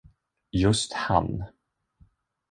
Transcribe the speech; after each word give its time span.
Just 0.51 0.93
han. 0.95 1.53